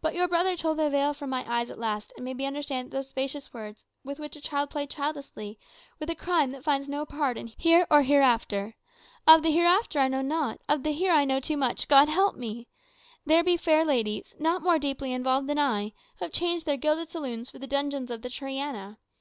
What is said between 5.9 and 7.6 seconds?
were the crime that finds no pardon